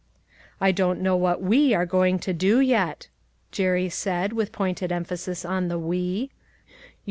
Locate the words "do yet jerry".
2.33-3.87